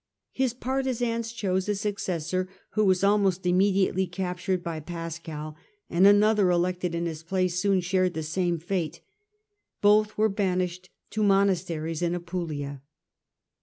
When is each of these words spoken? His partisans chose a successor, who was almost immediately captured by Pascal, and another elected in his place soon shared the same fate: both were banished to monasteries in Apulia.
His 0.31 0.55
partisans 0.55 1.31
chose 1.31 1.69
a 1.69 1.75
successor, 1.75 2.49
who 2.71 2.85
was 2.85 3.03
almost 3.03 3.45
immediately 3.45 4.07
captured 4.07 4.63
by 4.63 4.79
Pascal, 4.79 5.55
and 5.91 6.07
another 6.07 6.49
elected 6.49 6.95
in 6.95 7.05
his 7.05 7.21
place 7.21 7.59
soon 7.59 7.81
shared 7.81 8.15
the 8.15 8.23
same 8.23 8.57
fate: 8.57 9.01
both 9.79 10.17
were 10.17 10.27
banished 10.27 10.89
to 11.11 11.21
monasteries 11.21 12.01
in 12.01 12.15
Apulia. 12.15 12.81